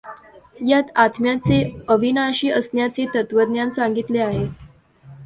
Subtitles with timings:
[0.59, 4.45] यात आत्म्याचे अविनाशी असण्याचे तत्त्वज्ञान सांगितले आहे.